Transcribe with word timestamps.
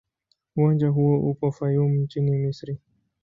Uwanja 0.55 0.87
huu 0.87 1.29
upo 1.29 1.51
Fayoum 1.51 1.95
nchini 1.97 2.31
Misri. 2.37 2.77